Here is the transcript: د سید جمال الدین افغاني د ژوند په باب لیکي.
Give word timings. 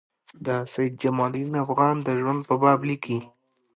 د 0.45 0.47
سید 0.73 0.93
جمال 1.03 1.31
الدین 1.35 1.53
افغاني 1.63 2.01
د 2.07 2.09
ژوند 2.21 2.41
په 2.49 2.55
باب 2.61 2.79
لیکي. 2.89 3.19